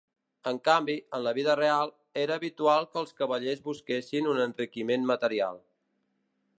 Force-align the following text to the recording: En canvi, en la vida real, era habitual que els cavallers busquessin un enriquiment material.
En 0.51 0.59
canvi, 0.67 0.95
en 1.17 1.23
la 1.25 1.33
vida 1.39 1.55
real, 1.59 1.91
era 2.23 2.39
habitual 2.41 2.87
que 2.95 3.01
els 3.05 3.13
cavallers 3.21 3.63
busquessin 3.71 4.33
un 4.33 4.45
enriquiment 4.49 5.09
material. 5.15 5.63